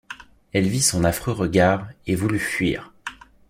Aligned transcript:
Elle 0.51 0.67
vit 0.67 0.81
son 0.81 1.03
affreux 1.03 1.31
regard, 1.33 1.87
et 2.07 2.15
voulut 2.15 2.39
fuir. 2.39 2.91